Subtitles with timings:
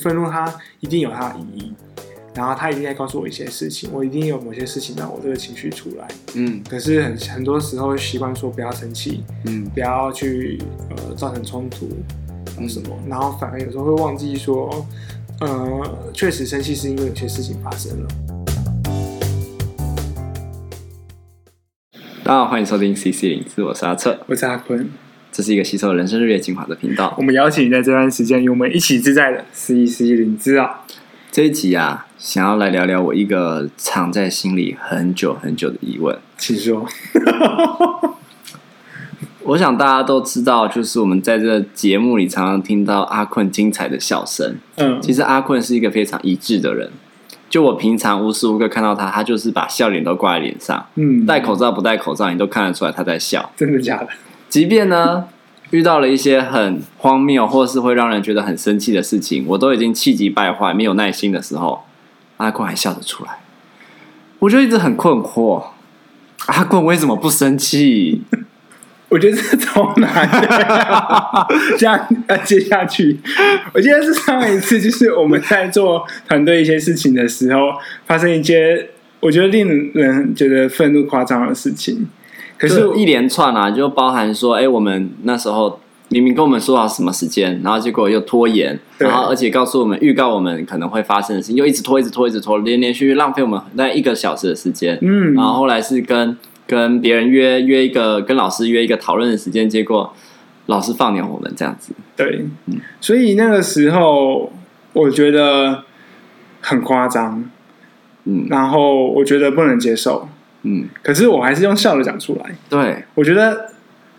[0.00, 1.72] 愤怒它一定有它的意义，
[2.32, 6.06] 然后它一定在告诉我一些事情，我一定有某些事情让我这个情绪出来。
[6.34, 11.88] 嗯，可是很很多时候习惯说不要生气，嗯，不要去呃造成冲突，
[12.68, 14.86] 什么，嗯、然后反而有时候会忘记说，
[15.40, 18.08] 呃，确实生气是因为有些事情发生了。
[22.22, 24.88] 大家好，欢迎收听 CC 零资，我是阿策，我是阿坤。
[25.38, 27.14] 这是一个吸收人生日月精华的频道。
[27.16, 30.80] 我们邀请你在这段时间与我们一起自在的 CC 零资啊。
[31.30, 36.18] 这一集啊，想要来聊聊我一个藏在心里很久很久的疑问。
[36.36, 36.84] 请说。
[39.44, 44.56] 我想大家都知道，就是我们在这个节目里常常听到阿坤精彩的笑声。
[44.74, 46.90] 嗯，其实阿坤是一个非常一致的人。
[47.48, 50.84] 就我平常无时无刻看到他，他就是把笑脸都挂在脸上。
[50.96, 53.52] 嗯，戴口罩不戴口罩，你都看得出来他在笑。
[53.56, 54.08] 真的假的？
[54.48, 55.28] 即便呢，
[55.70, 61.84] 遇到了一些很荒谬或是会让人觉得很生气的事情，我都已经气急败坏、没有耐心的时候，
[62.38, 63.40] 阿坤还笑得出来，
[64.38, 65.64] 我就一直很困惑，
[66.46, 68.22] 阿坤为什么不生气？
[69.10, 71.46] 我觉得这超难的，
[71.78, 73.18] 这样要接下去，
[73.72, 77.72] 我记得是上一次，就是我们在做团队一些事情的时候，
[78.06, 82.06] 发生一些我觉得令人觉得愤怒夸张的事情。
[82.58, 85.78] 可是一连串啊，就包含说，哎、欸，我们那时候
[86.08, 94.98] 明明跟我们说好什么时间，然后结果又拖延，然后而且告诉我们预告我们可能会发生的事情，又一直拖，一直拖，一直拖，连连续续浪费我们大概一个小时的时间。
[95.00, 100.12] 嗯，然后后来是跟跟别人约约一个，跟老师约一个讨论的时间，结果
[100.66, 101.92] 老师放鸟我们这样子。
[102.16, 104.50] 对，嗯，所以那个时候
[104.94, 105.84] 我觉得
[106.60, 107.44] 很夸张，
[108.24, 110.28] 嗯，然后我觉得不能接受。
[110.68, 112.54] 嗯，可是我还是用笑的讲出来。
[112.68, 113.70] 对，我觉得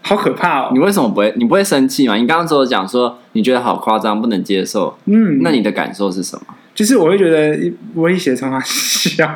[0.02, 0.72] 好可怕哦。
[0.74, 1.32] 你为什么不会？
[1.38, 2.16] 你不会生气吗？
[2.16, 4.98] 你刚刚只有讲说你觉得好夸张，不能接受。
[5.06, 6.56] 嗯，那你的感受是什么？
[6.74, 9.28] 就是我会觉得威胁从他笑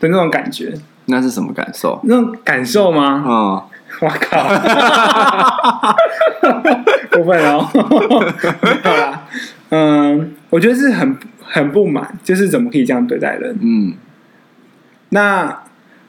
[0.00, 0.72] 的那种感觉。
[1.06, 1.98] 那是什么感受？
[2.04, 3.24] 那种感受吗？
[3.26, 3.62] 嗯，
[4.00, 4.46] 我靠，
[7.10, 7.60] 过分哦。
[8.82, 9.22] 好啦，
[9.70, 13.58] 嗯，我觉得是很很不满，就是怎么可以这样对待人？
[13.60, 13.94] 嗯，
[15.10, 15.62] 那。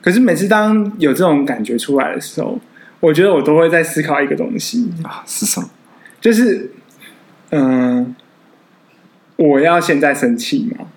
[0.09, 2.59] 可是每次当有这种感觉出来的时候，
[2.99, 5.69] 我觉得我都会在思考一个东西啊，是什么？
[6.19, 6.71] 就是，
[7.51, 8.15] 嗯、
[9.37, 10.87] 呃，我要现在生气吗？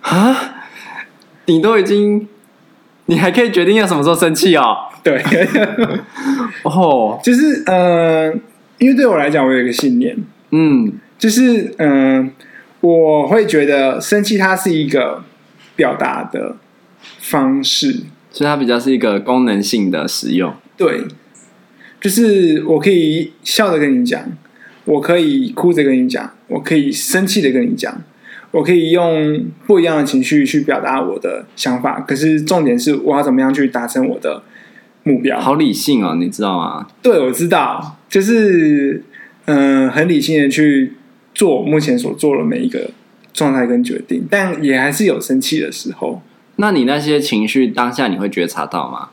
[0.00, 0.54] 啊？
[1.44, 2.26] 你都已经，
[3.04, 4.88] 你还可以决定要什么时候生气哦？
[5.02, 5.22] 对，
[6.64, 8.34] 哦，就是，嗯、呃，
[8.78, 10.16] 因为对我来讲，我有一个信念，
[10.52, 12.30] 嗯，就是，嗯、呃，
[12.80, 15.22] 我会觉得生气它是一个
[15.76, 16.56] 表达的
[17.18, 18.04] 方式。
[18.34, 21.02] 所以它比较是一个功能性的使用，对，
[22.00, 24.20] 就是我可以笑着跟你讲，
[24.86, 28.02] 我可以哭着跟你讲，我可以生气的跟你讲，
[28.50, 32.00] 我可以用不一样的情绪去表达我的想法。
[32.00, 34.42] 可是重点是，我要怎么样去达成我的
[35.04, 35.38] 目标？
[35.38, 36.88] 好理性哦，你知道吗？
[37.00, 39.04] 对，我知道，就是
[39.44, 40.94] 嗯、呃，很理性的去
[41.32, 42.90] 做目前所做的每一个
[43.32, 46.20] 状态跟决定，但也还是有生气的时候。
[46.56, 49.10] 那你那些情绪当下你会觉察到吗？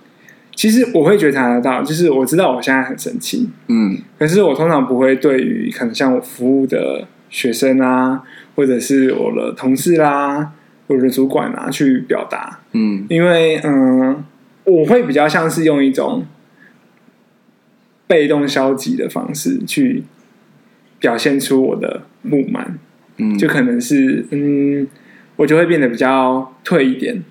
[0.53, 8.21] 其实我会觉察得到，就是我知道我现在很生气，嗯，可是我通常不会对于可能像我服务的学生啊，
[8.55, 10.51] 或者是我的同事啦、啊，
[10.87, 14.23] 我的主管啊去表达，嗯，因为嗯，
[14.65, 16.25] 我会比较像是用一种
[18.05, 20.03] 被动消极的方式去
[20.99, 22.77] 表现出我的不满，
[23.17, 24.85] 嗯，就可能是嗯，
[25.37, 27.23] 我就会变得比较退一点。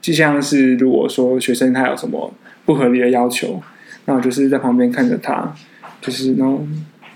[0.00, 2.32] 就像是如果说学生他有什么
[2.64, 3.62] 不合理的要求，
[4.06, 5.54] 那我就是在旁边看着他，
[6.00, 6.66] 就是然后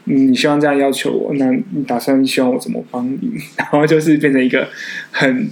[0.04, 3.32] 你希望这样要求我，那你打算希望我怎么帮你？
[3.56, 4.68] 然后就是变成一个
[5.10, 5.48] 很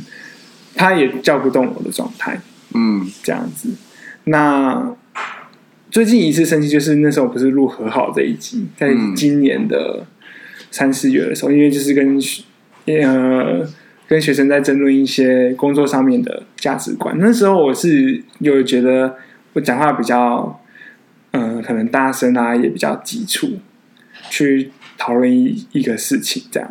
[0.75, 2.39] 他也叫不动我的状态，
[2.75, 3.71] 嗯，这样子。
[4.25, 4.95] 那
[5.91, 10.07] 最近一次生气就是那时候不是录和好这一集，在今年的
[10.71, 12.21] 三四月的时候，因为就是跟
[12.87, 13.67] 呃。
[14.13, 19.17] 跟学生在争论一些工作上面的价值观，那时候我是有觉得
[19.55, 20.61] 我讲话比较，
[21.31, 23.53] 嗯、呃，可能大声啊，也比较急促，
[24.29, 26.69] 去讨论一一个事情，这样，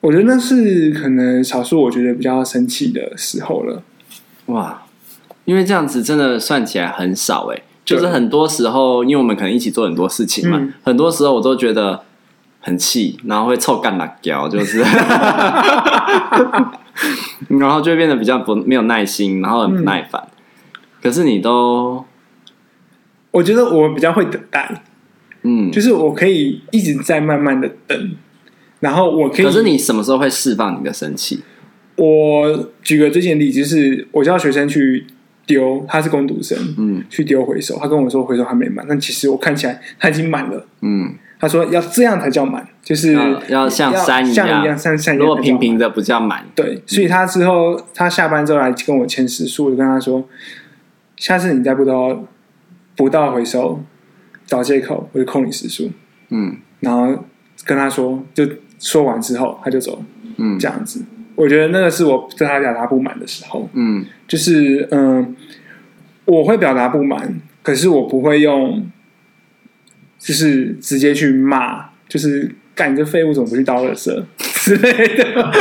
[0.00, 3.84] 我觉得那是可能少数我觉得比较生气的时候了。
[4.46, 4.82] 哇，
[5.44, 12.02] 因为这样子真的算起来很少哎，就是很多时候，因为我们可能一起做很多事情嘛，嗯、很多时候我都觉得。
[12.66, 14.78] 很气，然后会臭干辣椒，就是，
[17.48, 20.18] 然后就会变得比较不没有耐心，然后很不耐烦。
[20.24, 20.30] 嗯、
[21.02, 22.02] 可是你都，
[23.32, 24.82] 我觉得我比较会等待，
[25.42, 28.12] 嗯，就是我可以一直在慢慢的等，
[28.80, 31.42] 然后我可以，可是你什么时候会释放你的生气？
[31.96, 35.06] 我举个最近的例子，就是我叫学生去
[35.46, 50.26] 丢，他是工读生，嗯，去丢回收，他跟我说回收还没满，但其实我看起来他已经满了，嗯，他说要这样才叫满，就是要，要像山一样，像一样像山一样，如果平平的不叫满，对，所以他之后他下班之后来跟我签时数，我就跟他说，
[51.16, 52.24] 下次你再不到
[52.96, 53.82] 不到回收
[54.46, 55.90] 找借口，我就扣你时数，
[56.30, 57.24] 嗯，然后
[57.64, 58.46] 跟他说，就
[58.78, 60.02] 说完之后他就走，
[60.36, 61.04] 嗯，这样子。
[61.36, 65.26] 我觉得那个是我对他表达不满的时候，嗯，就是嗯、呃，
[66.26, 68.86] 我会表达不满，可是我不会用，
[70.24, 75.52] 就是直接去骂，就是干你这废物怎么不去倒垃圾之类的，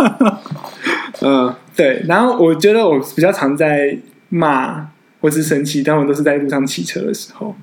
[1.20, 2.02] 嗯，对。
[2.08, 3.98] 然后我觉得我比较常在
[4.30, 4.88] 骂
[5.20, 7.54] 或是生气，但我都是在路上骑车的时候。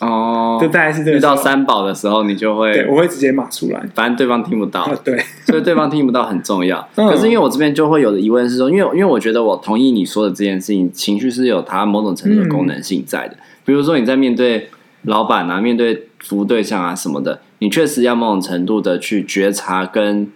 [0.00, 1.16] 哦，就大概是这个。
[1.16, 4.82] 遇到三宝的时候，你就会，对，我会直接骂出来，反正对方听不到。
[4.82, 5.16] 啊、对，
[5.46, 6.86] 所以对方听不到很重要。
[6.96, 13.34] 嗯、可是因为我这边就会有的疑问是说，因为因为我觉得我同意你说的这件事情，情绪是有它某种程度的功能性在的。
[13.34, 14.68] 嗯、比如说你在面对
[15.06, 20.30] 老板啊，面对服务对象啊什么的，你确实要某种程度的去觉察跟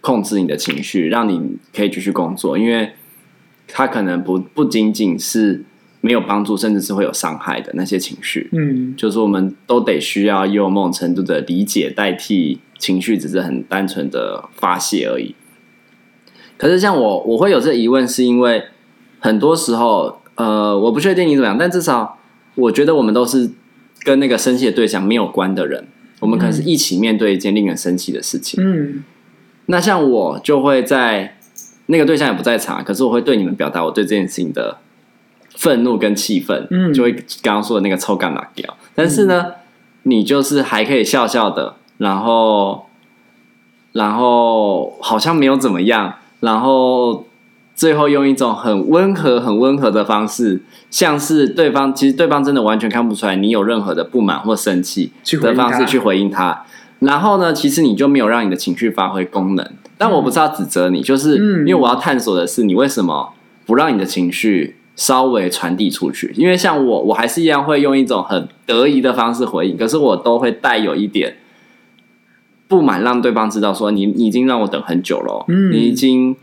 [0.00, 2.92] 控制你的情绪，让你可以继续工作，因为
[3.68, 5.64] 他可能不不仅仅是。
[6.02, 15.34] 没有帮助，甚至是会有伤害的那些情绪，嗯，就是我们都得需要用某种程度的理解代替情绪，只是很单纯的发泄而已。
[16.56, 18.62] 可是像我，我会有这疑问，是因为
[19.18, 22.16] 很多时候，呃，我不确定你怎么样，但至少
[22.54, 23.50] 我觉得我们都是
[24.06, 25.88] 跟那个生气的对象没有关的人，
[26.20, 29.04] 我们可能是一起面对一件令人生气的事情，嗯，
[29.66, 31.36] 那像我就会在
[31.86, 34.78] 那个对象也不在场，可是我会对你们表达我对这件事情的。
[35.58, 38.76] 愤怒跟气愤，嗯，就会刚刚说的那个臭干辣椒。
[38.94, 39.54] 但是呢，嗯、
[40.02, 42.90] 你就是还可以笑笑的，然后，
[43.92, 47.24] 然后好像没有怎么样，然后
[47.76, 56.64] 最后用一种很温和、很温和的方式，像是对方其实对方真的完全看不出来你有任何的不满或生气的方式去回应他。
[56.98, 59.70] 然后呢，其实你就没有让你的情绪发挥功能。
[59.96, 63.34] 但我不是要指责你，就是因为我要探索的是你为什么
[63.64, 64.76] 不让你的情绪。
[64.98, 71.36] 稍微传递出去，因为像我，我还是一样会用一种很得意的方式回应，可是我都会带有一点
[72.66, 76.34] 不满，让对方知道说你，你已经让我等很久了，嗯，你已经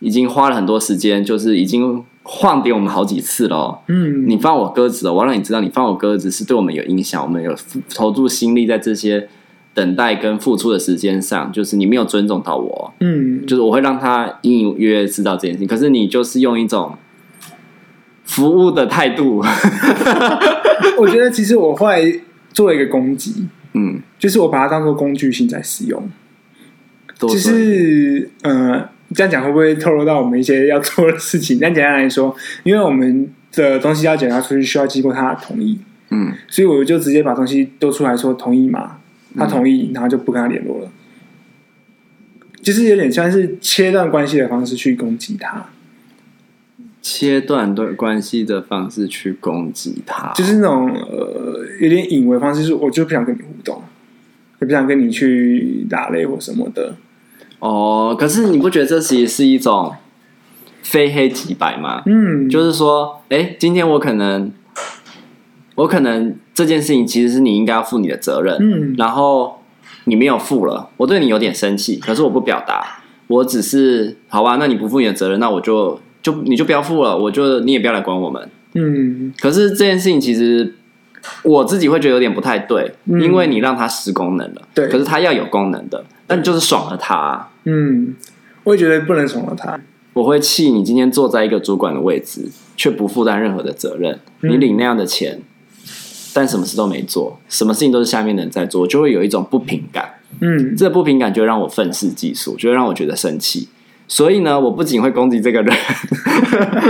[0.00, 7.54] 已经花了很多时间，就是已经晃点我们好几次了，嗯，你放我鸽子了，我要让你知道，你放我鸽子是对我们有影响，我们有
[7.94, 9.28] 投注心力在这些
[9.74, 16.94] 等待跟付出的时间上，就是你没有尊重到我，嗯，就是我会让他隐隐约约知道这件事情，可是你就是用一种。
[18.24, 19.42] 服务的态度，
[21.00, 22.02] 我觉得其实我后来
[22.52, 26.10] 做了一个攻击，嗯，就是我把它当做工具性在使用。
[27.18, 31.58] 就是呃，这样讲会不会透露到我们一些要做的事情？
[31.60, 35.78] 但简单来说，因为我们的东西要检查出去，需要经过他的同意，
[36.10, 38.98] 嗯，所以我就直接把东西丢出来说同意嘛，
[39.36, 40.90] 他同意，然后就不跟他联络了，
[42.60, 45.66] 就是有点像是切断关系的方式去攻击他。
[47.00, 53.82] 切断对关系的方式去攻击他，就是那种呃有点隐微方式，是我就不想跟你互动，
[54.60, 56.96] 也不想跟你去打擂或什么的。
[57.58, 59.94] 哦，可是你不觉得这其实是一种
[60.82, 62.02] 非黑即白吗？
[62.06, 64.52] 嗯，就是说，哎，今天我可能，
[65.74, 69.62] 我可能这件事情其实是你应该要负你的责任，嗯，然后
[70.04, 76.00] 你没有负了，我对你有点生气，可是我不表达，我只是好吧，那你不负你的责任，那我就。
[76.20, 78.50] 就你就不要负了，我就你也不要来管我们。
[78.74, 80.74] 嗯，可是这件事情其实
[81.42, 84.62] 我自己会觉得有点不太对，嗯、因为你让它失功能了。
[84.74, 87.48] 对，可是它要有功能的，但你就是爽了它。
[87.64, 88.14] 嗯，
[88.64, 89.78] 我也觉得不能爽了它。
[90.14, 94.18] 我会气你今天坐在一个主管的位置，却不负担任何的责任。
[94.40, 95.40] 嗯、你领那样的钱，
[96.32, 100.14] 但什么事都没做，什么事情都是下面的人在做，就会有一种不平感。
[100.40, 103.68] 嗯，这不平感就会让我愤世嫉俗，就会让我觉得生气。
[104.08, 105.76] 所以呢，我不仅会攻击这个人，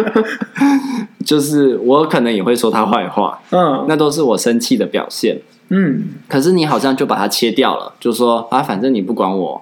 [1.27, 5.39] 就是我可能也会说他坏话，嗯，那都是我生气的表现，
[5.71, 6.05] 嗯。
[6.29, 9.61] 可是你好像就把它切掉了，就说啊，反正你不管我，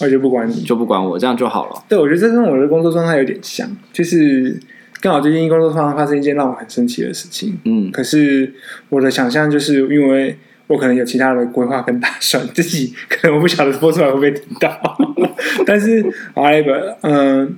[0.00, 1.82] 我就不管你，就不管我，这样就好了。
[1.88, 4.60] 对，我觉得这跟我的工作状态有点像，就是
[5.00, 7.90] 刚好最近工作上发生一件让我很生气的事情，嗯。
[7.92, 8.52] 可是
[8.88, 10.36] 我的想象就是因为。
[10.68, 14.68] 我可能有其他的规划跟打算，自己可能我不晓得播出来会不会听到，
[15.66, 17.56] 但是好一个，嗯，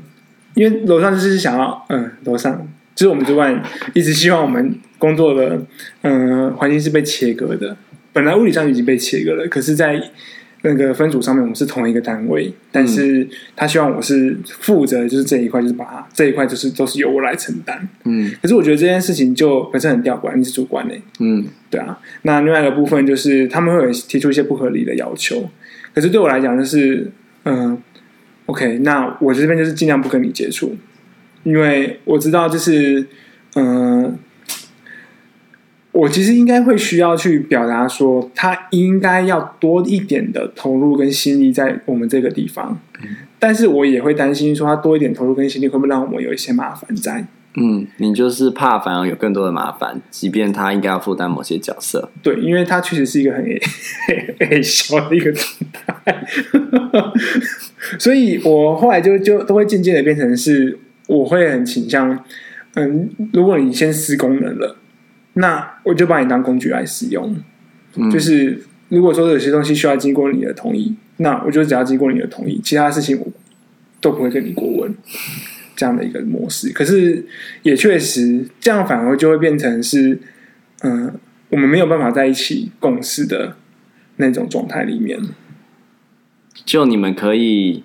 [0.55, 3.63] 因为楼上就是想要，嗯，楼上就是我们主管
[3.95, 5.61] 一直希望我们工作的，
[6.03, 7.77] 嗯，环境是被切割的。
[8.13, 10.03] 本来物理上已经被切割了，可是在
[10.63, 17.89] 那个分组上面我们是同一个单位，但是他希望我是负责就是这一块，就是把这一块就是都是由我来承担。
[18.05, 20.95] 嗯，可是我觉得这件事情就本身很吊诡，你是主管呢？
[21.21, 21.97] 嗯，对啊。
[22.23, 25.49] 那另外一个部分就是他们会有提出一些不合理的要求，
[25.95, 27.09] 可是对我来讲就是，
[27.49, 27.83] 嗯
[28.47, 30.77] ，OK，那我这边就是尽量不跟你接触，
[31.45, 33.07] 因为我知道就是，
[33.55, 34.19] 嗯。
[35.91, 47.27] 我其实应该会需要去表达说，他应该要多一点的投入跟心力在我们这个地方，嗯、但是我也会担心说，他多一点投入跟心力会不会让我们有一些麻烦在？
[47.61, 52.11] 嗯，你就是怕反而有更多的麻烦，即便他应该要负担某些角色。
[52.23, 53.45] 对，因为他确实是一个很
[54.49, 56.25] 很小的一个状态，
[57.99, 62.25] 所以我后来就就都会渐渐的变成是，我会很倾向，
[62.75, 64.77] 嗯，如果你先施功能了。
[65.35, 67.37] 那我就把你当工具来使用，
[67.95, 73.27] 嗯、就是如果说有些东西需要经过你的同意，那我就只要经过你的同意，其他事情我
[74.01, 74.93] 都不会跟你过问，
[75.79, 76.71] 这样的一个模式。
[76.73, 77.25] 可是
[77.63, 80.21] 也确实，这样反而就会变成是，
[80.83, 81.15] 嗯、呃，
[81.51, 83.57] 我们没有办法在一起共事的
[84.17, 85.19] 那种状态里面。
[86.67, 87.85] 就你们可以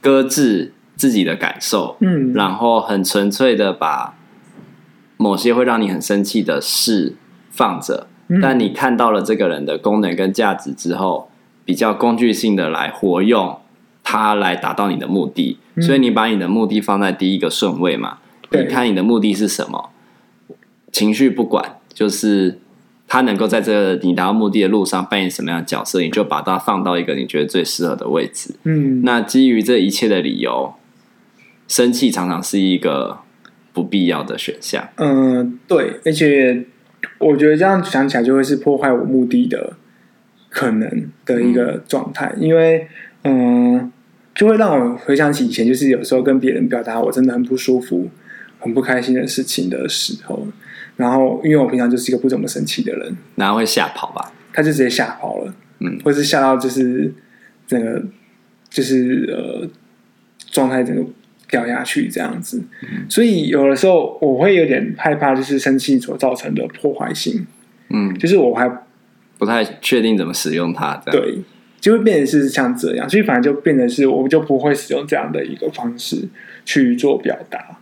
[0.00, 4.14] 搁置自己的感受，嗯，然后很纯粹的把。
[5.20, 7.16] 某些会让你很生气的事
[7.50, 8.06] 放着，
[8.40, 11.28] 但你看到了这个人的功能跟价值之后，
[11.64, 13.58] 比较工具性的来活用
[14.10, 18.20] 它来达到你的目的，所以你把你的目的放在第一个顺位嘛？
[18.52, 19.90] 你看你的目的是什么？
[20.90, 22.58] 情绪不管，就是
[23.06, 28.54] 他能够在这个你达到目的的路上扮演什么样的角色，你就把它放到一个你觉得最适合的位置。
[28.62, 30.72] 嗯，那基于这一切的理由，
[31.66, 33.18] 生气常常是一个。
[33.70, 34.88] 不必要的选项。
[34.96, 36.64] 嗯，对，而且
[37.18, 39.74] 我觉得这样想起来就会是破坏我目的的
[40.48, 42.88] 可能的一个状态，嗯、因为
[43.22, 43.92] 嗯，
[44.38, 48.08] 就会让我回想起以前，就是有时候跟别人表达我真的很不舒服、
[48.60, 50.46] 很不开心的事情的时候，
[50.94, 57.12] 然后因为我平常就是一个不怎么生气的人，然后会吓跑吧，他就直接吓跑了，嗯，或是吓到就是
[57.66, 58.00] 整个
[58.70, 59.68] 就是呃
[60.52, 61.04] 状态整个。
[61.50, 62.62] 掉下去这样子，
[63.08, 67.46] 所以有的时候我会有点害怕，就是生气所造成的破坏性。
[67.88, 68.70] 嗯，就是我还
[69.38, 71.02] 不太确定怎么使用它。
[71.06, 71.38] 对，
[71.80, 76.28] 就会变成是像这样，所以反而就变成是，我就不会使用这样的一个方式
[76.64, 77.78] 去做表达。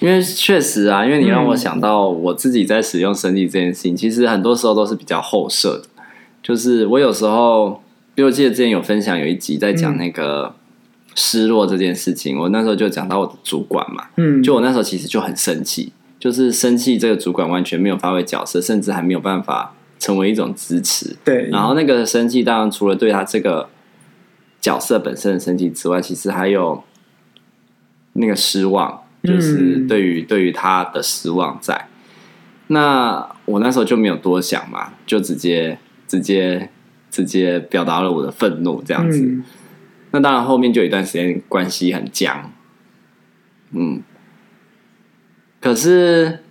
[0.00, 5.84] 因为确实啊，因为你让我想到我自己在使用生气这件事情，嗯、其实很多时候都是比较后设的。
[6.42, 7.82] 就是我有时候，
[8.14, 10.42] 比如我记得之前有分享有一集在讲那个。
[10.42, 10.54] 嗯
[11.20, 21.48] 失落这件事情，我那时候就讲到我的主管嘛，嗯，就我那时候其实就很生气，就是生气这个主管完全没有发挥角色，甚至还没有办法成为一种支持，对。
[21.50, 23.68] 然后那个生气，当然除了对他这个
[24.60, 26.82] 角色本身的生气之外，其实还有
[28.14, 31.88] 那个失望，就是对于、嗯、对于他的失望在。
[32.68, 36.70] 那我那时候就没有多想嘛，就直接直接
[37.10, 39.20] 直接表达了我的愤怒，这样子。
[39.20, 39.44] 嗯
[40.10, 42.50] 那当然，后面就有一段时间关系很僵，
[43.72, 44.02] 嗯。
[45.60, 46.42] 可是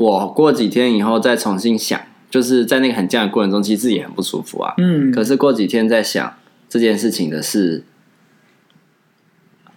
[0.00, 4.72] 我过几天以后再重新想，就是在那个很僵的过程中，其实自己也很不舒服啊。
[4.78, 5.12] 嗯。
[5.12, 6.34] 可是过几天再想
[6.68, 7.84] 这件事情的事，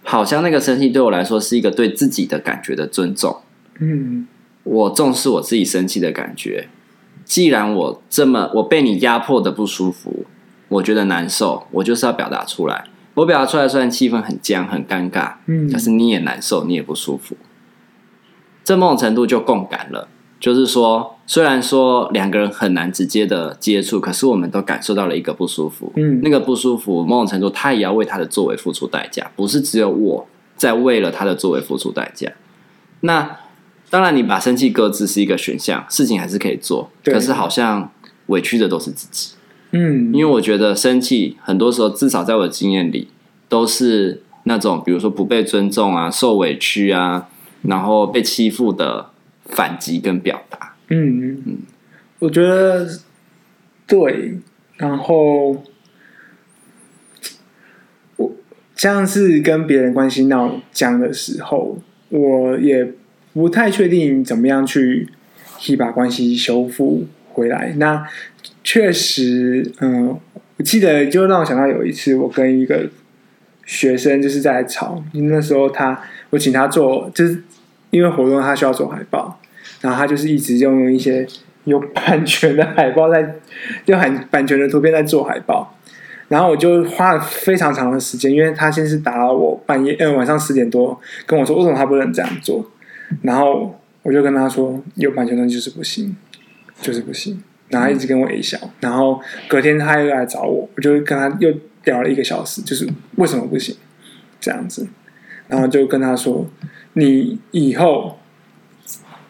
[0.02, 3.40] 好像那个生气对我来说是一个对自己的感觉的尊重。
[3.80, 4.26] 嗯。
[4.62, 6.68] 我重视我自己生气的感觉。
[7.26, 10.24] 既然我这么我被你压迫的不舒服。
[10.68, 12.86] 我觉得难受，我就是要表达出来。
[13.12, 17.36] 我表达出来，虽然气氛很僵、很尴尬，嗯，但是你也难受，你也不舒服。
[18.64, 20.08] 这某种程度就共感了，
[20.40, 25.90] 就是说，虽然说两个人很难直接的接触，可是我们都感受到了一个不舒服。
[25.96, 30.26] 嗯，那个不舒服，某种程度他也要为他的作为付出代价，不是只有我
[30.56, 32.30] 在为了他的作为付出代价。
[33.00, 33.38] 那
[33.88, 37.90] 当然，你把生气搁置是一个选项，事情还是可以做，可是好像
[38.26, 39.34] 委屈的都是自己。
[39.70, 43.08] 嗯，因为我觉得生气很多时候，至少在我的经验里，
[43.48, 47.28] 都是那种比如说不被尊重啊、受委屈啊，
[47.62, 49.10] 然后被欺负的
[49.46, 50.74] 反击跟表达。
[50.88, 51.58] 嗯嗯，
[52.18, 52.88] 我觉得
[53.86, 54.38] 对。
[54.76, 55.62] 然后
[58.16, 58.32] 我
[58.74, 62.92] 像是跟别人关系闹僵的时候，我也
[63.32, 65.08] 不太确定怎么样去
[65.58, 67.74] 去把关系修复回来。
[67.76, 68.04] 那
[68.64, 70.18] 确实，嗯，
[70.56, 72.90] 我记得就让我想到有一次，我跟一个
[73.64, 75.04] 学生就是在吵。
[75.12, 77.40] 那时候他，我请他做，就是
[77.94, 79.38] 因为活动他需要做海报，
[79.80, 81.24] 然后他就是一直用一些
[81.62, 83.36] 有版权的海报在，
[83.86, 85.76] 用很版权的图片在做海报，
[86.26, 92.68] 然后我就花了非常长的时间，因为他先是打扰我半夜，嗯、晚上十点多跟我说，为什么他不能这样做，
[93.22, 96.16] 然后我就跟他说，有版权的就是不行，
[96.82, 103.76] 就是不行，然后一直跟我 A 笑，然后隔天他又来找我，我就跟他又聊了一个小时，就是为什么不行，
[104.40, 104.88] 这样子，
[105.46, 106.46] 然后就跟他说，
[106.94, 108.18] 你以后。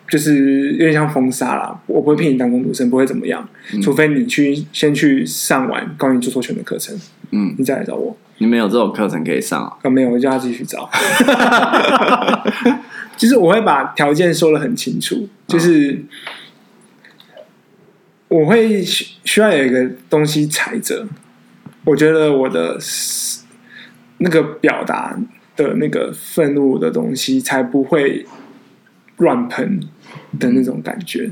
[0.06, 6.94] 就是有点像封杀啦，我不会聘你当工读生，不会怎么样，嗯、除非你去先去上完关于著作权的课程，
[7.30, 8.14] 嗯，你再来找我。
[8.38, 9.76] 你没有这种课程可以上啊？
[9.82, 10.88] 啊，没有，我叫他自己去找。
[13.16, 16.04] 其 实 我会把条件说的很清楚，就是
[18.28, 21.04] 我会需要有一个东西踩着，
[21.84, 22.78] 我觉得我的
[24.18, 25.18] 那个表达
[25.56, 28.26] 的那个愤怒的东西才不会。
[29.18, 29.78] 乱喷
[30.40, 31.30] 的那种感觉，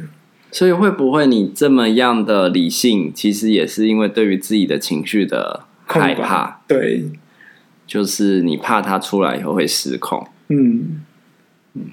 [0.52, 6.60] 所以会不会你这么样的理性，其实也是因为对于自己的情绪的害怕？
[6.68, 7.06] 对，
[7.84, 10.24] 就是你怕他出来以后会失控。
[10.46, 11.02] 嗯
[11.74, 11.86] 嗯，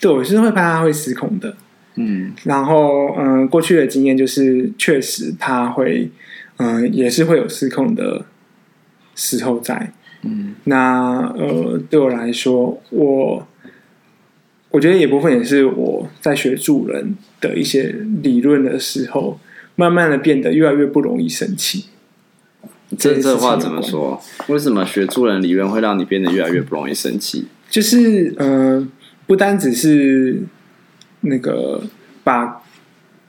[0.00, 1.56] 对，我是会怕他会失控的。
[1.94, 6.10] 嗯，然后嗯、呃，过去的经验就是，确实他会
[6.56, 8.26] 嗯、呃，也是会有失控的
[9.14, 9.92] 时候在。
[10.24, 13.46] 嗯，那呃，对我来说，我。
[14.70, 19.38] 我觉得一部分也是我在学助人的一些理论的时候，
[19.76, 21.84] 慢慢的变得越来越不容易生气。
[22.98, 24.20] 这这话怎么说？
[24.48, 27.46] 为什么学助人理论会让你变得越来越不容易生气？
[27.70, 28.88] 就是嗯、呃，
[29.28, 30.42] 不单只是
[31.20, 31.80] 那个
[32.24, 32.60] 把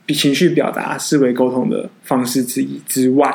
[0.08, 3.32] 情绪表达视为沟通的方式之一之外，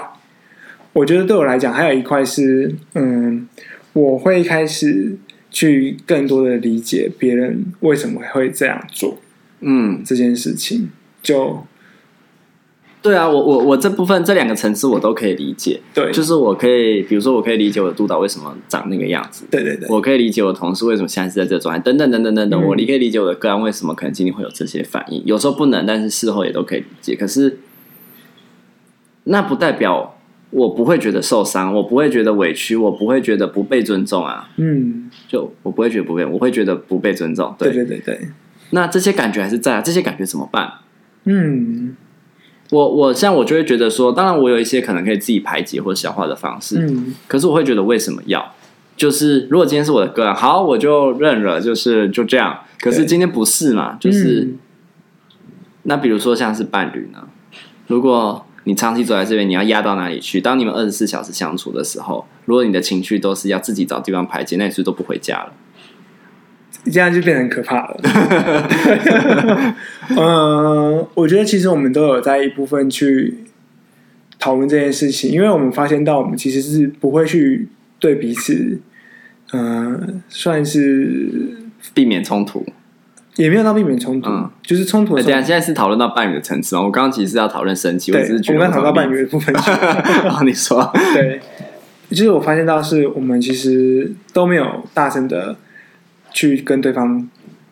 [0.93, 3.47] 我觉得对我来讲还有一块是嗯，
[3.93, 5.17] 我会开始。
[5.53, 9.17] 去更多的理解别人为什么会这样做，
[9.59, 10.89] 嗯，这件事情
[11.21, 11.65] 就
[13.01, 27.59] 对啊，我我我这部分这两个层次我都可以理解，对，就是我可以，比如说我可以理解我的督导为什么长那个样子，对对对，我可以理解我的同事为什么现在是在这个状态，等等等等等等，嗯、我可以理解我的个案为什么可能今天会有这些反应，有时候不能，但是事后也都可以理解，可是
[29.25, 30.17] 那不代表。
[30.51, 34.49] 我不会觉得受伤，我不会觉得委屈，我不会觉得不被尊重啊。
[34.57, 37.55] 嗯，就我不会觉得不被，我会觉得不被尊重。
[37.57, 38.19] 对对对对。
[38.71, 40.73] 那这些感觉还是在啊，这些感觉怎么办？
[41.23, 41.95] 嗯，
[42.69, 46.85] 我我像我就会觉得说，当然我有一些可能可以自己排解或消化的方式。
[46.85, 48.53] 嗯，可是我会觉得为什么要？
[48.97, 52.59] 就是如果今天是我的个案，好，我就认了，就是就这样。
[52.81, 53.97] 可是今天不是嘛？
[54.01, 54.59] 就是、嗯、
[55.83, 57.29] 那比如说像是伴侣呢，
[57.87, 58.45] 如果。
[58.65, 60.39] 你长期走在这边，你要压到哪里去？
[60.39, 65.53] 当你们二十四小时相处的时候，如果你的情绪都是要自己找地方排解，那你是都不回家了？
[66.85, 67.99] 这样就变得很可怕了。
[70.09, 73.37] 嗯、 呃，我觉得其实我们都有在一部分去
[74.39, 77.67] 讨论这件事情，因为我们发现到我们其实是不会去
[77.99, 78.79] 对彼此，
[79.51, 81.57] 嗯、呃，算是
[81.93, 82.65] 避免冲突。
[83.37, 85.23] 也没有到避免冲突，嗯、就是冲突的。
[85.23, 86.81] 对啊，现在是讨论到伴侣的层次嘛。
[86.81, 89.55] 我刚刚其实是要讨论生气，我只是觉得讨论到伴侣的部分。
[90.45, 91.39] 你说，对，
[92.09, 95.55] 就是我发现到是我们其实都没有大声的
[96.33, 97.29] 去跟对方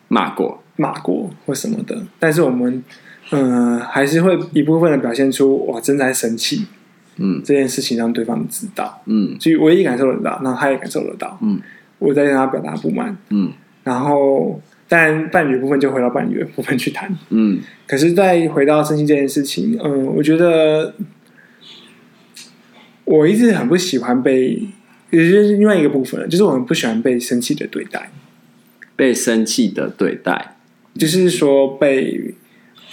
[0.08, 1.30] 骂过、骂过。
[1.44, 2.82] 或什么的，但是我们
[3.30, 6.66] 嗯、呃、还是会一部分的表现出哇正在生气，
[7.18, 11.60] 嗯，这件事情让对方知道，嗯，所以我也感受得到，然后他也感受得到，嗯，
[11.98, 13.52] 我在跟他表达不满，嗯，
[13.84, 14.58] 然后。
[14.90, 20.92] 但伴侣部分就回到伴侣的部分去谈，嗯，可是再回到生气这件事情，嗯，我觉得
[23.04, 24.66] 我一直很不喜欢被，
[25.10, 28.10] 也就是另外一个部分，就是我很不喜欢被生气的对待，
[28.96, 30.56] 被生气的对待，
[30.98, 32.34] 就是说被。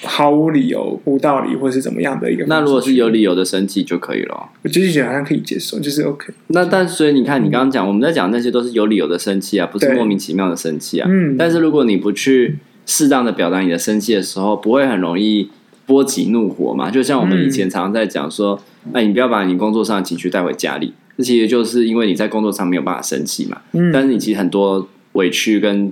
[0.04, 2.46] 毫无理由、无道理，或是怎么样的一个？
[2.48, 4.50] 那如果是有理由的生气就可以了。
[4.62, 6.32] 我就是觉得好像可以接受，就是 OK。
[6.48, 11.10] 那但所以你看，你刚刚讲我们在讲那些都是有理由的生气啊，不是莫名其妙的生气啊。
[11.10, 11.36] 嗯。
[11.36, 15.50] 但是如果你不去适当的表达你的生气的时候，不会很容易
[15.88, 16.92] 波及怒火嘛？
[16.92, 18.60] 就像我们以前常常在讲说，
[18.94, 20.94] 哎，你不要把你工作上的情绪带回家里。
[21.18, 23.62] 这其实就是因为你在工作上没有办法生气嘛。
[23.72, 23.92] 嗯。
[23.92, 25.92] 但是你其实很多委屈跟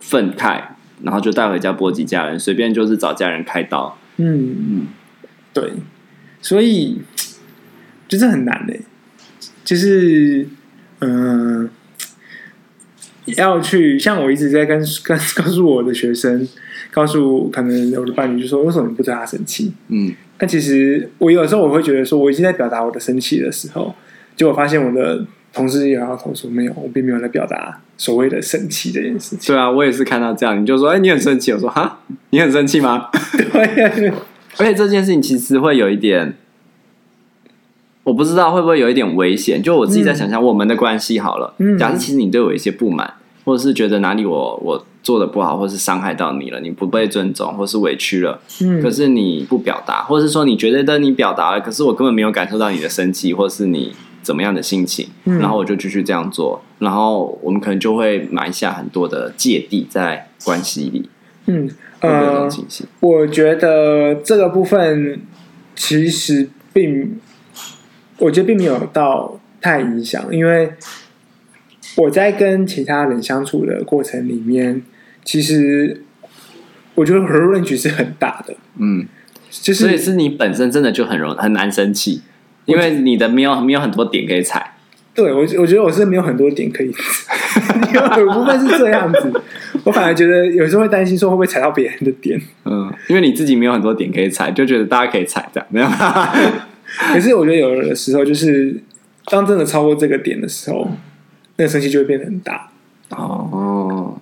[0.00, 0.62] 愤慨。
[1.02, 3.98] 然后就带回家波及家人，随便就是找家人开刀。
[4.16, 4.86] 嗯嗯，
[5.52, 5.72] 对，
[6.40, 7.00] 所以
[8.08, 8.74] 就是很难的，
[9.64, 10.46] 就是
[11.00, 11.68] 嗯、
[13.26, 16.48] 呃，要去像我一直在跟 跟告诉我的学生，
[16.90, 19.72] 告诉可能我的伴侣，就说为什么你不对他生气？
[19.88, 23.94] 嗯，但其实我有时候我会觉得说，我已经在表达我的生气的时候，
[24.34, 25.26] 结果发现我的
[25.56, 29.54] 同事也要投诉，没有，我并没有在表达所谓的生气这件事情。
[29.54, 33.08] 对啊，我也是看到这样，你就说，哎，你很生气，我说，哈， 你很生气吗？
[33.32, 34.14] 对啊，
[34.58, 36.36] 而且这件事情其实会有一点，
[38.04, 39.62] 我不知道会不会有一点危险。
[39.62, 43.14] 就我自己在想象我们的关系好了，嗯，假设其实你对我有一些不满，
[43.46, 53.94] 或者是觉得哪里我我做的不好，或是伤害到你了，你不被尊重，或是委屈了，嗯，可是你不表达，或者是说你觉得你表达了，可是我根本没有感受到你的生气，或是你。
[54.26, 61.08] 怎么样的心情，嗯、然后我就继续这样做，然后我们可能就会埋下很多的芥蒂在关系里。
[61.46, 62.50] 嗯，呃，
[62.98, 65.20] 我觉得这个部分
[65.76, 67.20] 其实并，
[68.18, 70.72] 我觉得并没有到太影响，因为
[71.96, 74.82] 我在跟其他人相处的过程里面，
[75.24, 76.02] 其实
[76.96, 78.56] 我觉得 range 是很大的。
[78.78, 79.06] 嗯，
[79.48, 82.22] 就是所以是你本身真的就很容很难生气。
[82.66, 84.74] 因为你的没有没有很多点可以踩，
[85.14, 87.34] 对我我觉得我是没有很多点可以踩，
[88.20, 89.32] 有部分是这样子，
[89.84, 95.86] 我反而觉得有时候会担心说会不会踩到别人的点，嗯，因为你自己没有很多点可以踩，就觉得大家可以踩这样，没有。
[97.12, 98.80] 可是我觉得有的时候就是
[99.26, 100.90] 当真的超过这个点的时候，
[101.56, 102.70] 那个生气就会变得很大。
[103.10, 104.20] 哦，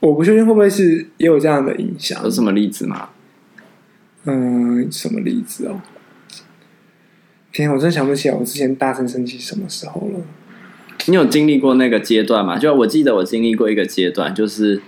[0.00, 3.08] 我不确定会不会是也有这样的影响，有什么例子吗？
[4.24, 5.80] 嗯，什么例子哦？
[7.56, 10.20] 天，我真想不起来我之前大声生气什么时候了。
[11.06, 12.58] 你有经历过那个阶段吗？
[12.58, 14.80] 就我记得我经历过一个阶段，就是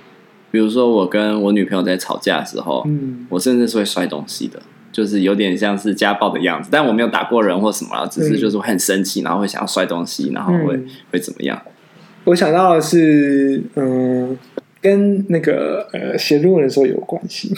[0.51, 6.69] 比如说我跟我女朋友在吵架的时候，嗯，我甚至是会摔东西的，就是有点像是家暴的样子。
[6.73, 11.61] 但我没有打过人或什么，只是就是会很生气，然后会想要摔东西，然后会、嗯、会怎么样？
[12.25, 14.37] 我想到的是，嗯，
[14.81, 17.55] 跟那个呃写论文的时候有关系。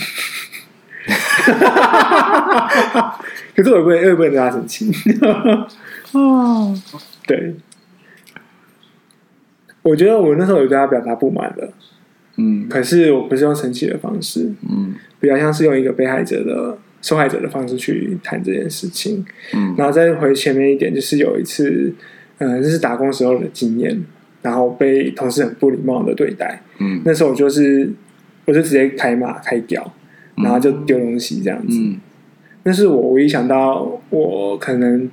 [3.57, 4.91] 可是我也不会，我也不会跟他生气。
[6.13, 6.75] 哦，
[7.27, 7.55] 对，
[9.83, 11.71] 我觉得我那时候有对他表达不满的，
[12.37, 21.93] 嗯，可是我不是用生气的方式，嗯，比较像是用一个被害者的、受害者的方式去谈这件事情，嗯，然后再回前面一点，就是有一次，
[22.39, 24.05] 嗯、呃，这是打工时候的经验，
[24.43, 27.93] 然后被同事很不礼貌的对待，嗯，那时候我就是，
[28.47, 29.93] 我就直接开骂开屌，
[30.43, 31.79] 然后就丢东西这样子。
[31.79, 32.01] 嗯嗯
[32.63, 35.09] 那是我唯一想到我可能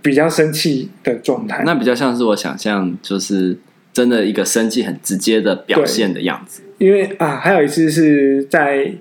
[0.00, 1.64] 比较生气的状态。
[1.66, 3.58] 那比较像是我想象，就是
[3.92, 6.62] 真的一个生气很直接的表现的样子。
[6.78, 8.92] 因为啊，还有一次是在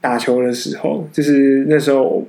[0.00, 2.26] 打球的时候，就是那时候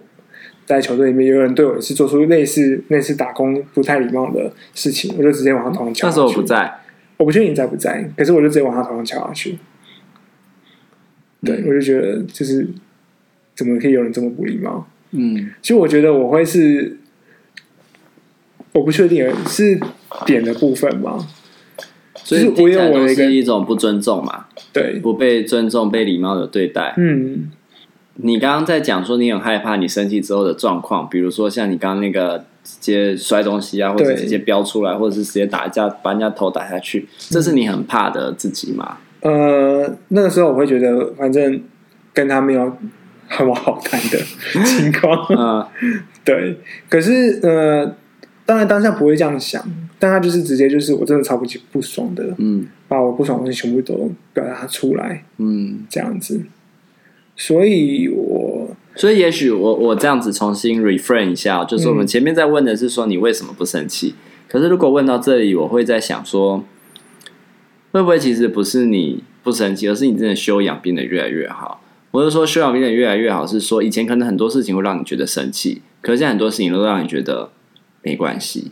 [0.67, 6.07] 在球队里面有人对我是做出类似类似打工不太礼貌的事情，我就直接往他头上敲。
[6.07, 6.71] 那时候我不在，
[7.17, 9.57] 我不确定你在不在，可是我就直接往他头上敲下去。
[11.43, 12.67] 对，嗯、我就觉得就是。
[13.55, 14.87] 怎么可以有人这么不礼貌？
[15.11, 16.97] 嗯，其实我觉得我会是，
[18.71, 19.79] 我不确定是
[20.25, 21.27] 点的部分吗？
[22.15, 26.95] 所以我有我的一种不尊重嘛，对，不被尊重、被礼貌的对待。
[26.97, 27.51] 嗯，
[28.15, 38.97] 你刚刚在讲说你很害怕你生气之后的状况，比如说像你刚刚那个直接摔东西啊，或者直接飙出来，或者是直接打一架把人家头打下去，这是你很怕的自己吗？
[39.23, 41.61] 呃，那个时候我会觉得，反正
[42.13, 42.71] 跟他没有。
[43.25, 44.19] 很好谈的
[44.63, 45.67] 情况啊，
[46.23, 46.59] 对。
[46.87, 47.95] 可是呃，
[48.45, 49.63] 当然当下不会这样想，
[49.97, 56.41] 但他就是直接就是我真的超级不爽的，嗯，把我不爽的东西全部都表达出来，嗯，这样子。
[57.35, 66.63] 所以我，所以也许我我这样子重新 reframe 一下，就是我们前面在问的是说你为什么不生气，嗯，可是如果问到这里，我会在想说，
[67.93, 71.79] 会不会其实不是你不生气，而是你真的修养变得越来越好。
[72.09, 77.51] 我是说，修养变得越来越好，是说以前可能很多事情会让你觉得生气，可是现在很多事情都让你觉得
[78.01, 78.71] 没关系。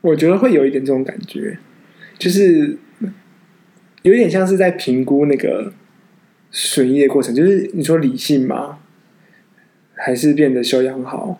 [0.00, 1.58] 我觉得会有一点这种感觉，
[2.18, 2.78] 就是
[4.00, 5.74] 有点像是在评估那个
[6.50, 8.78] 损益的过程，就是你说理性吗？
[9.94, 11.38] 还是变得修养好，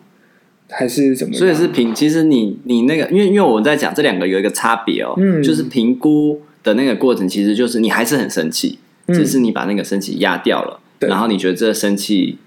[0.69, 1.39] 还是怎么样？
[1.39, 8.79] 所以是评，其实你你那个，因为因为我在讲这两个有一个差别哦，嗯，就是评估的那个过程，其实就是你还是很生气。
[9.07, 12.37] 只是你把那个生气压掉了，嗯、然后你觉得这个生气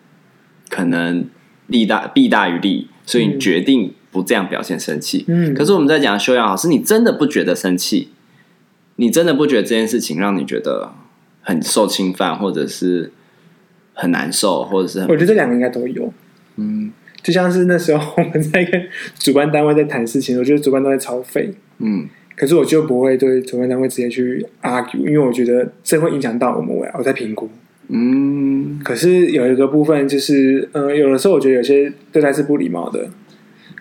[0.71, 1.27] 可能
[1.67, 5.25] 利大弊大于利，所以你决定不这样表现生气。
[5.29, 8.13] 嗯，可是我们在讲修养好，是你真的不觉得生气，
[8.97, 10.93] 你真的不觉得这件事情让你觉得
[11.43, 13.13] 很受侵犯，或者是
[13.93, 16.15] 很难受，或者是很我觉得这两个应该都有。
[16.57, 16.91] 嗯，
[17.23, 21.53] 就像是那时候我们在跟主办单位在谈事情，我觉得主办单位超废。
[21.79, 22.09] 嗯。
[22.37, 27.49] 可是我就不会对主办单位直接去 argue，因为我觉得这会影响到我们未来，我在评估。
[27.89, 28.81] 嗯。
[28.83, 33.09] 可是有一个部分就是，嗯、呃，有的时候我觉得有些对待是不礼貌的。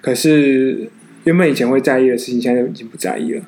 [0.01, 0.89] 可是
[1.23, 3.41] 原本以前会在意的事情，现在就已经不在意了。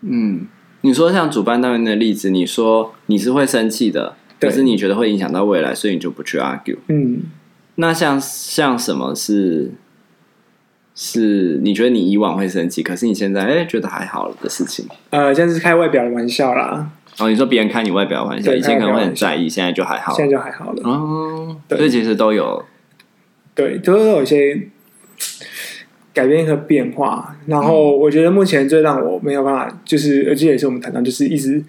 [0.00, 0.46] 嗯，
[0.80, 6.76] 你说像主办单位的例子，你说你是会生气的，可是你觉得会影响到未来，所以你就不去 argue。
[6.88, 7.22] 嗯，
[7.76, 9.72] 那像像什么是
[10.96, 14.84] 是你觉得你以往会生气，可是你现在哎觉得还好了的事情？
[15.10, 16.90] 呃，现在是开外表的玩笑啦。
[17.18, 20.82] 哦，你说别人开你外表的玩笑，以前可能会很在意，现在就还好，现在就还好了。
[20.82, 22.64] 哦，所以其实都有，
[23.54, 24.68] 对，都有一些。
[26.12, 31.62] 改变和变化，然后我觉得目前最让我没有办法，就是而且也是我们谈到，就是一直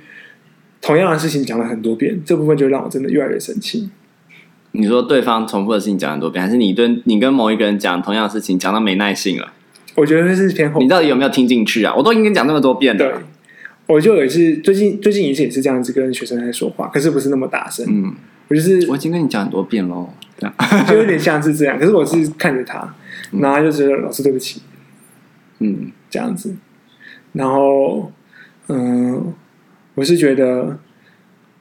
[0.82, 3.90] 同样的事情讲了很多遍，这部分就让我真的越来越生气。
[4.78, 9.52] 你说对方重复的事情讲很多遍，还是你对你跟某一个人讲同样的事情讲到没耐性了？
[9.96, 10.80] 我觉得是偏后。
[10.80, 11.94] 你到底有没有听进去啊？
[11.96, 13.04] 我都已经跟你讲那么多遍了。
[13.04, 13.14] 对，
[13.88, 17.86] 我就有一次最近最近一次也是这样子跟学生在说话，可是不是那么大声。
[17.90, 18.14] 嗯，
[18.48, 20.10] 我就是我已经跟你讲很多遍喽，
[20.88, 21.80] 就有点像是这样。
[21.80, 22.94] 可是我是看着他。
[23.32, 24.62] 然后就觉得老师对不起，
[25.60, 26.56] 嗯，这样子，
[27.34, 28.12] 然后
[28.68, 29.34] 嗯，
[29.96, 30.78] 我是觉得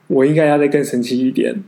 [0.07, 1.63] 我应该要再更神奇一点。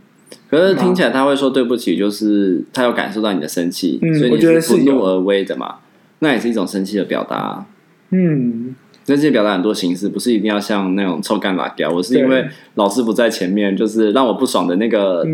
[0.49, 5.75] 可是听起来他会说对不起，就是他有感受到你的生气，嗯，所以你是不怒而威的嘛？
[6.19, 7.65] 那也是一种生气的表达，
[8.11, 8.75] 嗯。
[9.05, 11.89] 那这些表达很多形式，不是一定要像那种臭干辣椒。
[11.89, 15.25] 我是因为老师不在前面，就是让我不爽的那个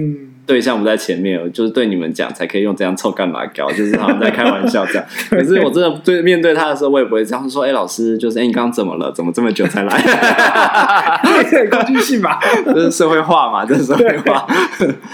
[0.46, 5.06] 对象不在前面，嗯、就是对你们讲才可以用这样臭干嘛搞，就是好像在开玩笑这样。
[5.30, 7.64] 可是我真的对面对他的时候，我也不会这样说。
[7.64, 9.12] 哎、欸，老师，就是哎、欸，你刚刚怎么了？
[9.12, 11.42] 怎么这么久才来？
[11.50, 14.48] 对， 工具性嘛， 这是社会化嘛，这是社会化。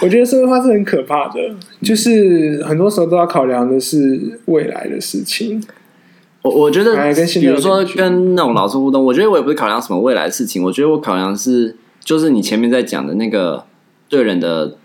[0.01, 1.39] 我觉得社会化是很可怕的，
[1.81, 5.63] 就是很多时候都要考量的是未来的事情。
[6.41, 6.95] 我我觉得，
[7.39, 13.63] 比如说跟那种老师互动，我觉得我也不是考量什么未来的事情，我觉得我考量是，就是你前面在讲的那个
[14.09, 14.75] 对人的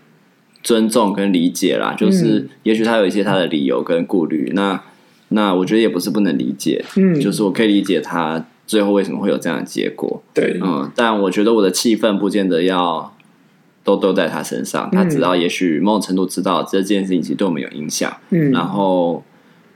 [0.63, 4.81] 尊重跟理解啦，就是也许他有一些他的理由跟顾虑，那
[5.29, 13.13] 那我觉得也不是不能理解，嗯，就是我可以理解他最后为什么会有这样的结果，对，嗯，但我觉得我的气氛不见得要
[13.83, 19.23] 都都在他身上，他只要也许某种程度知道这件事情其实对我们有影响，嗯，然后。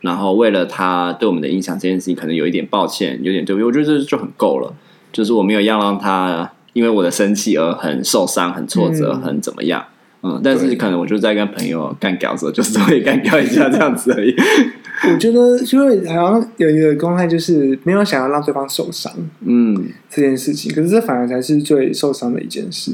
[0.01, 4.73] 然后为了他对我们的影响这件事情，可能有一点抱歉，有点对不起，我觉得这就很够了。
[5.13, 9.85] 就是我没有要让他因为我的生气而很受伤、很挫折、嗯、很怎么样。
[10.23, 14.35] 嗯，但是可能我就在跟朋友干屌的时候，就是会干掉一下这样子而已。
[15.11, 19.11] 我觉得，因为好像有一个公害，就是没有想要让对方受伤。
[19.45, 22.93] 嗯，这件事情，可是这反而才是最受伤的一件事。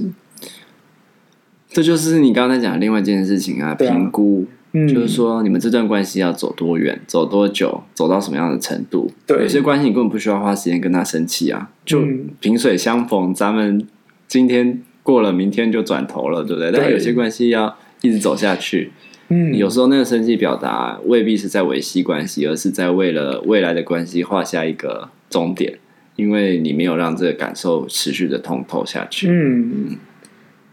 [1.70, 4.46] 这就是你刚才讲的另外一件事情啊，评估。
[4.74, 9.10] 就是说，你们这段关系要走多远，走多久，走到什么样的程度？
[9.26, 12.04] 对，有些关系你根本不需要花时间跟他生气啊，就
[12.40, 13.88] 萍水相逢，咱们
[14.28, 16.70] 今天过了，明天就转头了，对不对？
[16.70, 18.92] 对，但有些关系要一直走下去。
[19.30, 25.80] 嗯，有时候那个生气表达未必是在维系关系，而是在为了未来的关系画下一个终点，
[26.18, 29.30] 因为你没有让这个感受持续的通透下去。
[29.30, 29.96] 嗯，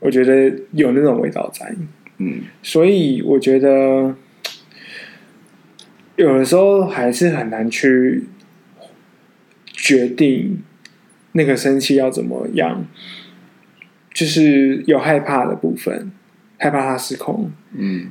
[0.00, 1.72] 我觉得有那种味道在。
[2.18, 4.16] 嗯，所以我觉得
[6.16, 8.24] 有的时候还是很难去
[9.72, 10.58] 决定
[11.32, 12.84] 那个生气要怎么样，
[14.14, 16.10] 就是有害怕的部分，
[16.56, 18.06] 害怕他失控，嗯，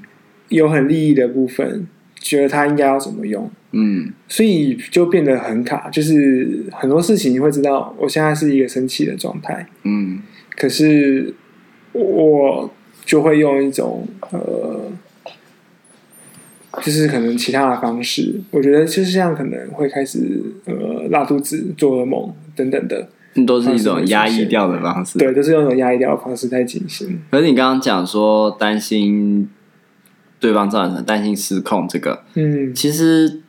[0.50, 1.88] 有很利益的部分，
[2.20, 10.22] 觉得他应该要怎么用，嗯，所以就变得很卡，就是很多事情你会知道，我现在是一个生气的状态，嗯，
[10.56, 11.34] 可是
[11.94, 12.72] 我。
[13.06, 14.90] 就会用一种呃，
[16.82, 23.10] 就是可能其他的方式，我觉得就是这样，可能会开始呃拉肚子、做噩梦等等的，
[23.46, 25.20] 都是一种压抑掉的方式。
[25.20, 27.22] 对，都是用一种压抑掉的方式在进行。
[27.32, 29.50] 可是你刚刚讲说担心
[30.40, 33.42] 对方造成担心失控，这个嗯，其实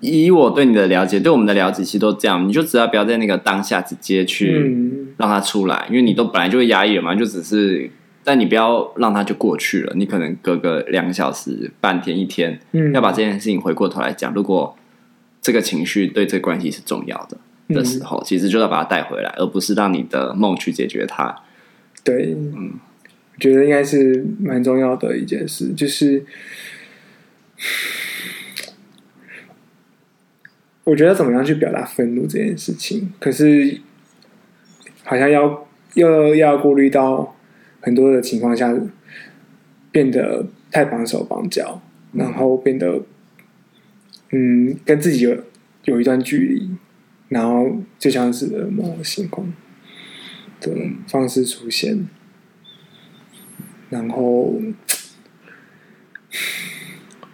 [0.00, 4.52] 以我对你的了解，对我们的了解，其实都这样，你就只要不要在那个当下直接去。
[4.58, 7.90] 嗯让他出来，因为你都本来就会压抑了嘛，就只是，
[8.22, 9.94] 但你不要让他就过去了。
[9.96, 14.30] 你可能隔个两个小时、半天、一天，嗯，要把这件事情回过头来讲。
[14.34, 14.76] 如果
[15.40, 21.42] 这个情绪对这个关系是重要的的时候，嗯，其实就要把它带回来，而不是让你的梦去解决它。
[22.04, 22.72] 对，嗯，
[23.34, 26.24] 我觉得应该是蛮重要的一件事，就是
[30.84, 33.80] 我觉得怎么样去表达愤怒这件事情，可是。
[35.08, 37.36] 好像要又要顾虑到
[37.80, 38.74] 很多的情况下，
[39.92, 41.80] 变得太绑手绑脚，
[42.12, 43.02] 然后变得
[44.32, 45.44] 嗯，跟自己有
[45.84, 46.70] 有一段距离，
[47.28, 49.52] 然后就像是某个情况
[50.60, 50.72] 的
[51.08, 52.08] 方式出现，
[53.90, 54.60] 然后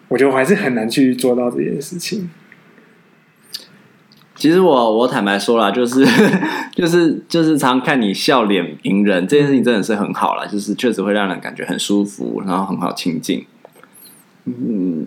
[0.09, 2.31] 我觉得我还是很难去做到这件事情。
[4.35, 6.05] 其实我我坦白说啦，就是
[6.75, 13.47] 就是就是常看你笑脸迎人这件事情真的是很好啦，就是确实会让人感觉很舒服，然后很好亲近。
[14.45, 15.07] 嗯，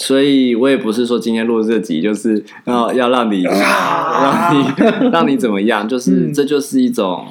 [0.00, 7.26] 所以我也不是说今天录这集就是要要让你让你 让你怎么样，就是这就是一种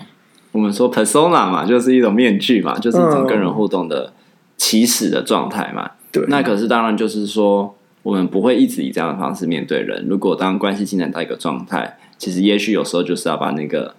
[0.52, 4.14] 我们说 persona 嘛，就是一种面具嘛，就是一种跟人互动的
[4.56, 5.92] 起始的状态嘛。
[6.12, 7.76] 对，那可是当然就是说。
[8.02, 10.06] 我们不会一直以这样的方式面对人。
[10.08, 13.94] 如果当关系进展到一个状态，其实也许有时候就是要把那个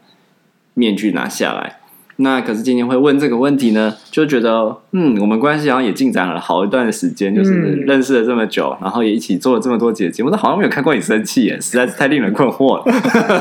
[0.72, 1.79] 面具拿下来。
[2.22, 7.52] 那可是今天会问这个问题呢，就觉得嗯，我们关系好像也进展了好一段的时间，就是
[7.86, 12.84] 认识了这么久，然后也一起做了这么多节节目，但好像没有看过你生气耶，实在是太令人困惑了。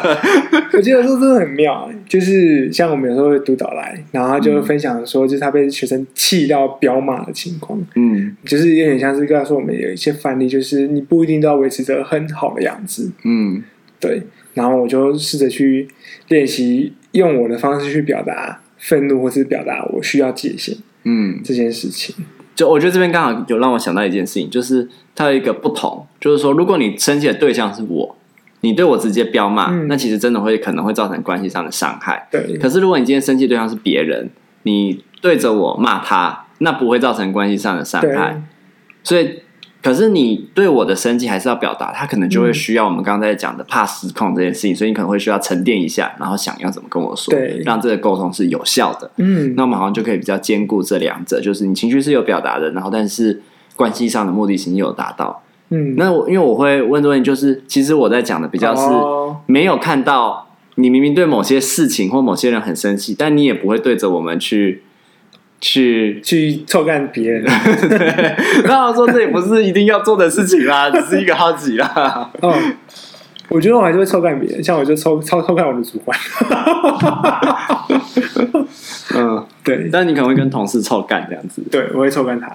[0.74, 13.62] 我觉得说真的很妙，就是像我们有时候会督导来，然后他就会分享说，就是他被学生气到飙骂的情况，嗯，就是有点像是告诉我们有一些范例，就是你不一定都要维持着很好的样子，嗯，
[14.00, 14.24] 对。
[14.56, 15.88] 然后我就试着去
[16.28, 18.60] 练习用我的方式去表达。
[18.80, 22.15] 愤怒，或是表达我需要界限，嗯，这件事情，
[22.56, 28.15] 就我觉得这边刚好有让我想到一件事情，就是它有一个不同，就是说，如果你生气的对象是我，
[28.62, 32.28] 你对我直接飙骂，嗯，那其实真的会可能会造成关系上的伤害。
[32.32, 34.30] 对，可是如果你今天生气对象是别人，
[34.63, 38.42] 你对着我骂他，那不会造成关系上的伤害，
[39.04, 39.42] 所以。
[39.82, 49.10] 可是你对我的生气还是要表达，他可能就会需要我们刚才讲的怕失控这件事情，所以你可能会需要沉淀一下，然后想要怎么跟我说，对，让这个沟通是有效的。
[49.15, 53.42] 嗯，那我们好像就可以比较兼顾这两者，就是你情绪是有表达的，然后但是
[53.78, 55.42] 关系上的目的性也有达到。
[55.70, 58.84] 嗯，那我因为我会问的问题，就是其实我在讲的比较是
[59.46, 64.84] 没有看到你明明对某些事情或某些人很生气，但你也不会对着我们去。
[65.62, 67.43] 去去臭干别人，
[68.65, 72.30] 那我说这也不是一定要做的事情啦， 只是一个好奇啦。
[72.41, 72.54] 嗯，
[73.50, 76.17] 我觉得我还是会臭干别人，像我就臭臭臭干我的主管。
[79.15, 81.62] 嗯，对，但你可能会跟同事臭干这样子。
[81.72, 82.48] 对，我会臭干他，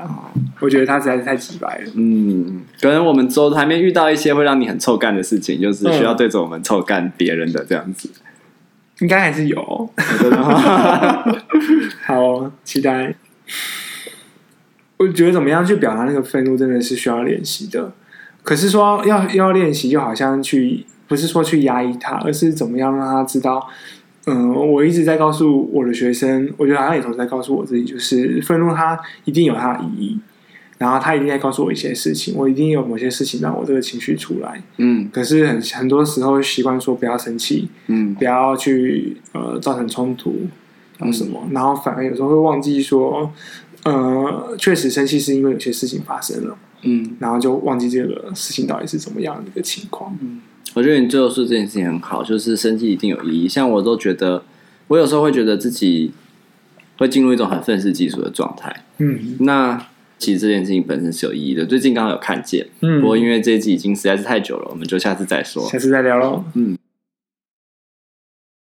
[0.60, 1.84] 我觉得他实在是太直白了。
[1.96, 8.08] 嗯，可能我们周还没遇到一些会让你很臭干的事情，就是需要对着我们臭干别人的这样子。
[9.04, 9.60] 应该还是有，
[12.06, 13.14] 好期待。
[14.96, 17.92] 我觉得怎么样去表达那个愤怒，真的是需要练习的。
[18.42, 23.68] 可是说要要练习，就好像去不是说去压抑他，而是怎么样让他知道，
[24.26, 30.18] 嗯，我一直在告诉我的学生，我觉得好像也同时在告诉我自己，就是愤怒它一定有它的意义。
[30.76, 34.60] 然后他一定在告诉我一些事情，我一定有某些事情让我这个情绪出来。
[34.78, 40.34] 嗯，可是很很多时候习惯说不要生气，嗯，不要去呃造成冲突，
[40.98, 43.32] 然后什么，嗯、然后反而有时候会忘记说，
[43.84, 50.18] 呃，确实生气是因为有些事情发生了，嗯，然后就忘记这个事情到底是怎么样的一个情况。
[50.20, 50.40] 嗯，
[50.74, 53.48] 我觉得你最后说这件事情很好，就是生气一定有意义。
[53.48, 54.42] 像我都觉得，
[54.88, 56.10] 我有时候会觉得自己
[56.98, 58.84] 会进入一种很愤世嫉俗的状态。
[58.98, 59.86] 嗯，那。
[60.18, 61.64] 其实这件事情本身是有意义的。
[61.66, 66.44] 最近刚好有看见，嗯，不过因为这一集已经实在是太久了，我们就下次再说，下次再聊喽。
[66.54, 66.76] 嗯。